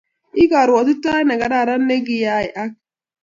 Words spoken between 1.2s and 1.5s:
ne